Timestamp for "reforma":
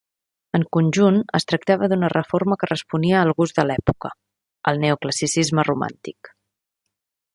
2.13-2.57